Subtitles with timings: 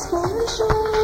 [0.00, 0.99] special.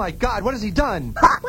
[0.00, 1.14] Oh my god, what has he done?